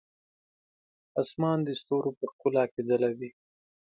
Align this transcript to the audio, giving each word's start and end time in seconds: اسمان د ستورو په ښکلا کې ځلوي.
اسمان 1.21 1.57
د 1.67 1.69
ستورو 1.79 2.09
په 2.17 2.25
ښکلا 2.31 2.63
کې 2.71 2.81
ځلوي. 2.89 3.29